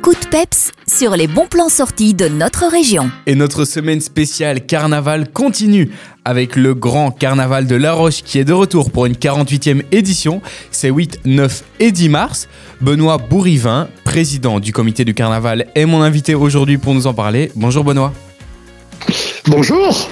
[0.00, 3.10] coup de peps sur les bons plans sortis de notre région.
[3.26, 5.90] Et notre semaine spéciale carnaval continue
[6.24, 10.40] avec le grand carnaval de La Roche qui est de retour pour une 48e édition.
[10.70, 12.48] C'est 8, 9 et 10 mars.
[12.80, 17.52] Benoît Bourrivin, président du comité du carnaval, est mon invité aujourd'hui pour nous en parler.
[17.54, 18.12] Bonjour Benoît.
[19.46, 20.08] Bonjour.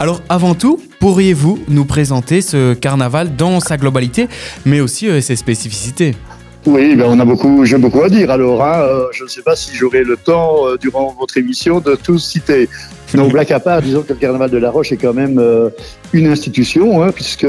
[0.00, 4.28] Alors avant tout, pourriez-vous nous présenter ce carnaval dans sa globalité,
[4.64, 6.14] mais aussi euh, ses spécificités?
[6.66, 8.30] Oui, ben on a beaucoup, j'ai beaucoup à dire.
[8.30, 11.80] Alors, hein, euh, je ne sais pas si j'aurai le temps euh, durant votre émission
[11.80, 12.68] de tout citer.
[13.14, 15.70] Donc, blague à part, disons que le Carnaval de la Roche est quand même euh,
[16.12, 17.46] une institution, hein, puisque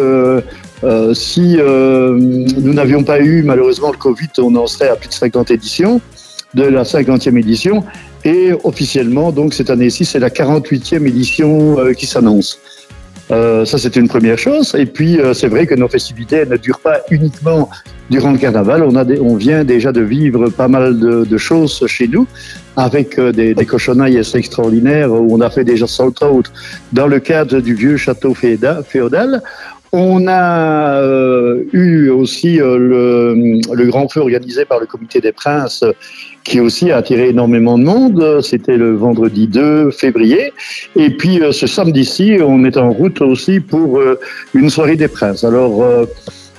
[1.14, 5.52] si nous n'avions pas eu malheureusement le Covid, on en serait à plus de 50
[5.52, 6.00] éditions,
[6.54, 7.84] de la 50e édition.
[8.24, 12.60] Et officiellement, donc cette année-ci, c'est la 48e édition qui s'annonce.
[13.32, 14.76] Euh, ça, c'est une première chose.
[14.78, 17.70] Et puis, euh, c'est vrai que nos festivités ne durent pas uniquement
[18.10, 18.84] durant le carnaval.
[18.84, 22.26] On, a on vient déjà de vivre pas mal de, de choses chez nous
[22.76, 25.86] avec euh, des, des cochonnailles extraordinaires où on a fait déjà
[26.22, 26.52] autres
[26.92, 29.42] dans le cadre du vieux château féodal.
[29.92, 35.84] On a euh, eu aussi euh, le, grand feu organisé par le comité des princes
[36.44, 38.42] qui aussi a attiré énormément de monde.
[38.42, 40.54] C'était le vendredi 2 février.
[40.96, 44.00] Et puis euh, ce samedi-ci, on est en route aussi pour
[44.54, 45.44] une soirée des princes.
[45.44, 45.84] Alors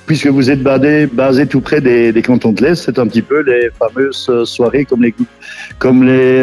[0.06, 3.42] puisque vous êtes basé, tout près des, des cantons de l'Est, c'est un petit peu
[3.42, 5.14] les fameuses soirées comme les,
[5.78, 6.42] comme les,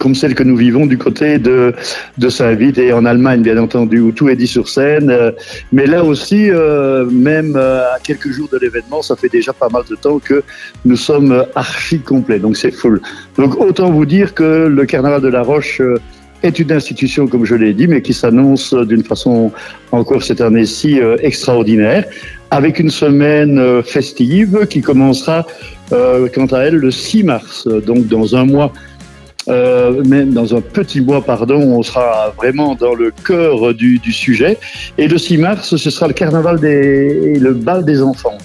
[0.00, 1.74] comme celles que nous vivons du côté de,
[2.18, 5.10] de Saint-Vite et en Allemagne, bien entendu, où tout est dit sur scène.
[5.10, 5.32] Euh,
[5.72, 9.82] mais là aussi, euh, même à quelques jours de l'événement, ça fait déjà pas mal
[9.88, 10.42] de temps que
[10.84, 12.38] nous sommes archi complets.
[12.38, 13.00] Donc c'est full.
[13.36, 15.80] Donc autant vous dire que le Carnaval de la Roche
[16.42, 19.52] est une institution, comme je l'ai dit, mais qui s'annonce d'une façon
[19.92, 22.04] encore cette année-ci extraordinaire
[22.52, 25.46] avec une semaine euh, festive qui commencera
[25.92, 28.74] euh, quant à elle le 6 mars, donc dans un mois.
[29.48, 34.12] Euh, même dans un petit mois, pardon, on sera vraiment dans le cœur du, du
[34.12, 34.58] sujet.
[34.98, 38.38] Et le 6 mars, ce sera le carnaval des, le bal des enfants.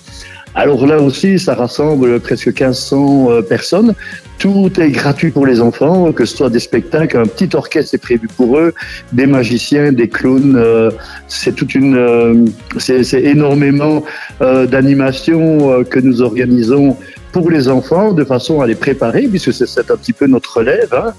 [0.57, 3.93] Alors là aussi, ça rassemble presque 1500 euh, personnes.
[4.39, 7.99] Tout est gratuit pour les enfants, que ce soit des spectacles, un petit orchestre est
[7.99, 8.73] prévu pour eux,
[9.13, 10.55] des magiciens, des clowns.
[10.55, 10.89] Euh,
[11.27, 12.45] c'est toute une, euh,
[12.79, 14.03] c'est énormément
[14.39, 16.97] d'animations que nous organisons
[17.31, 20.93] pour les enfants de façon à les préparer, puisque c'est un petit peu notre relève.
[20.93, 21.13] Hein.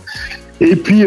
[0.60, 1.04] Et puis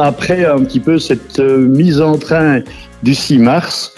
[0.00, 2.60] après un petit peu cette mise en train
[3.02, 3.94] du 6 mars,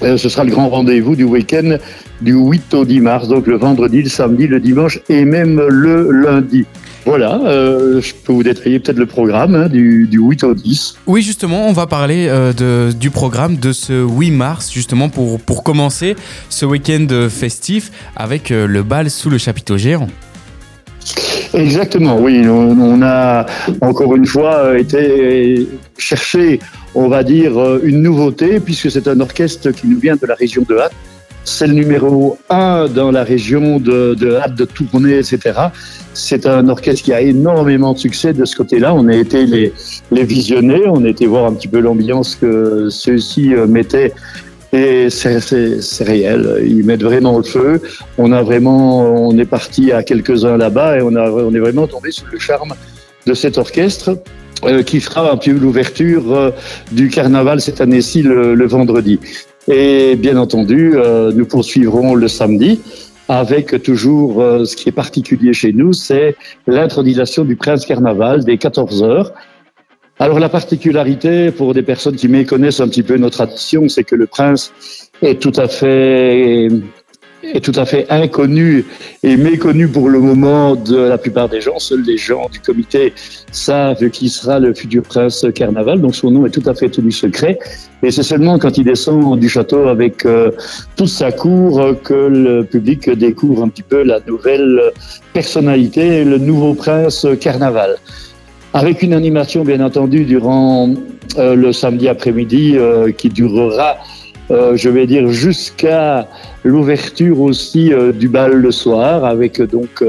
[0.00, 1.78] ce sera le grand rendez-vous du week-end
[2.20, 6.10] du 8 au 10 mars, donc le vendredi, le samedi, le dimanche et même le
[6.10, 6.64] lundi.
[7.06, 10.96] Voilà, euh, je peux vous détailler peut-être le programme hein, du, du, 8 au 10.
[11.06, 15.38] Oui, justement, on va parler euh, de, du programme de ce 8 mars, justement pour,
[15.38, 16.16] pour commencer
[16.48, 20.08] ce week-end festif avec euh, le bal sous le chapiteau géant.
[21.52, 22.48] Exactement, oui.
[22.48, 23.44] On, on, a
[23.82, 26.58] encore une fois été chercher,
[26.94, 30.64] on va dire, une nouveauté, puisque c'est un orchestre qui nous vient de la région
[30.66, 30.92] de Hatt
[31.44, 35.38] c'est le numéro un dans la région de, de hâte de tourner, etc.
[36.14, 38.94] C'est un orchestre qui a énormément de succès de ce côté-là.
[38.94, 39.72] On a été les,
[40.10, 44.12] les visionner, on a été voir un petit peu l'ambiance que ceux-ci euh, mettaient
[44.72, 46.62] et c'est réel.
[46.66, 47.80] Ils mettent vraiment le feu.
[48.18, 51.86] On a vraiment, on est parti à quelques-uns là-bas et on, a, on est vraiment
[51.86, 52.74] tombé sous le charme
[53.26, 54.18] de cet orchestre
[54.64, 56.50] euh, qui fera un peu l'ouverture euh,
[56.90, 59.20] du carnaval cette année-ci le, le, vendredi.
[59.68, 62.80] Et bien entendu, euh, nous poursuivrons le samedi
[63.28, 66.36] avec toujours euh, ce qui est particulier chez nous, c'est
[66.66, 69.32] l'intronisation du prince carnaval des 14 heures.
[70.18, 74.14] Alors la particularité pour des personnes qui méconnaissent un petit peu notre tradition, c'est que
[74.14, 74.72] le prince
[75.22, 76.68] est tout à fait
[77.52, 78.84] est tout à fait inconnu
[79.22, 81.78] et méconnu pour le moment de la plupart des gens.
[81.78, 83.12] Seuls les gens du comité
[83.52, 87.12] savent qui sera le futur prince Carnaval, donc son nom est tout à fait tenu
[87.12, 87.58] secret.
[88.02, 90.50] Et c'est seulement quand il descend du château avec euh,
[90.96, 94.92] toute sa cour que le public découvre un petit peu la nouvelle
[95.32, 97.96] personnalité, le nouveau prince Carnaval
[98.74, 100.92] avec une animation bien entendu durant
[101.38, 103.96] euh, le samedi après-midi euh, qui durera
[104.50, 106.28] euh, je vais dire, jusqu'à
[106.64, 110.04] l'ouverture aussi euh, du bal le soir, avec euh, donc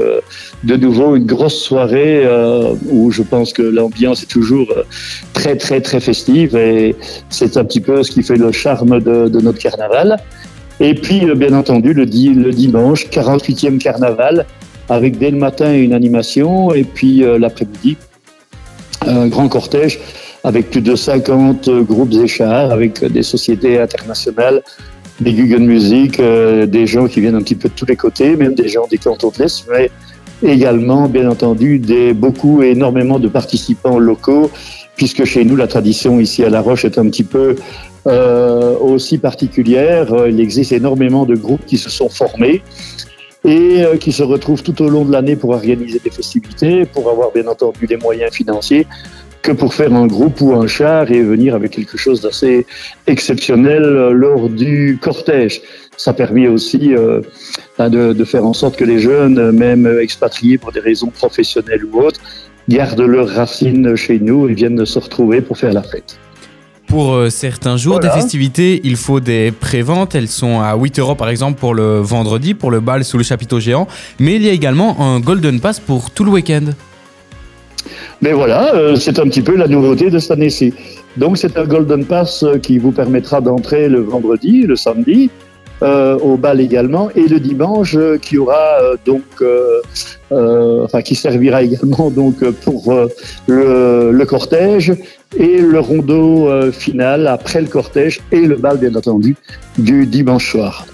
[0.64, 2.26] de nouveau une grosse soirée
[2.90, 4.72] où je pense que l'ambiance est toujours
[5.32, 6.96] très très très festive et
[7.30, 10.16] c'est un petit peu ce qui fait le charme de, de notre carnaval.
[10.80, 14.44] Et puis, bien entendu, le dimanche, 48e carnaval,
[14.88, 17.96] avec dès le matin une animation et puis l'après-midi,
[19.06, 19.98] un grand cortège
[20.46, 24.62] avec plus de 50 groupes échards, avec des sociétés internationales,
[25.20, 28.36] des Guggen Music, euh, des gens qui viennent un petit peu de tous les côtés,
[28.36, 29.90] même des gens des cantons de l'Est, mais
[30.48, 34.48] également, bien entendu, des beaucoup et énormément de participants locaux,
[34.94, 37.56] puisque chez nous, la tradition ici à La Roche est un petit peu
[38.06, 40.14] euh, aussi particulière.
[40.28, 42.62] Il existe énormément de groupes qui se sont formés
[43.44, 47.10] et euh, qui se retrouvent tout au long de l'année pour organiser des festivités, pour
[47.10, 48.86] avoir bien entendu des moyens financiers
[49.46, 52.66] que pour faire un groupe ou un char et venir avec quelque chose d'assez
[53.06, 55.62] exceptionnel lors du cortège.
[55.96, 57.20] Ça permet aussi euh,
[57.78, 61.84] ben de, de, faire en sorte que les jeunes, même expatriés pour des raisons professionnelles
[61.84, 62.20] ou autres,
[62.68, 66.18] gardent leurs racines chez nous et viennent se retrouver pour faire la fête.
[66.88, 68.08] Pour euh, certains jours voilà.
[68.08, 70.16] des festivités, il faut des préventes.
[70.16, 73.22] Elles sont à 8 euros par exemple pour le vendredi, pour le bal sous le
[73.22, 73.86] chapiteau géant.
[74.18, 76.72] Mais il y a également un Golden Pass pour tout le week-end.
[78.22, 80.72] Mais voilà, euh, c'est un petit peu la nouveauté de cette année-ci.
[81.16, 85.30] Donc c'est un Golden Pass euh, qui vous permettra d'entrer le vendredi, le samedi,
[85.82, 89.22] euh, au bal également, et le dimanche qui aura donc,
[90.30, 92.94] enfin qui servira également donc pour
[93.46, 94.94] le, le, cortège
[95.36, 99.36] et le rondeau final après le cortège et le bal bien entendu
[99.76, 100.86] du dimanche soir.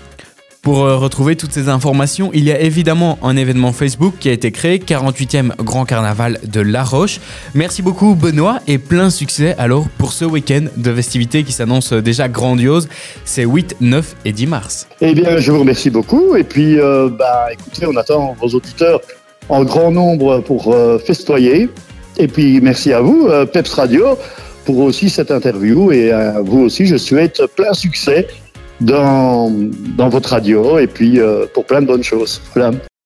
[0.63, 4.33] Pour euh, retrouver toutes ces informations, il y a évidemment un événement Facebook qui a
[4.33, 7.19] été créé, 48e Grand Carnaval de La Roche.
[7.53, 12.29] Merci beaucoup Benoît et plein succès alors pour ce week-end de festivités qui s'annonce déjà
[12.29, 12.89] grandiose.
[13.25, 14.87] C'est 8, 9 et 10 mars.
[15.01, 19.01] Eh bien, je vous remercie beaucoup et puis, euh, bah, écoutez, on attend vos auditeurs
[19.49, 21.71] en grand nombre pour euh, festoyer.
[22.19, 24.17] Et puis, merci à vous, Peps Radio,
[24.65, 28.29] pour aussi cette interview et à vous aussi, je souhaite plein succès
[28.83, 29.51] dans,
[29.97, 32.41] dans votre radio et puis euh, pour plein de bonnes choses.
[32.55, 32.73] Voilà.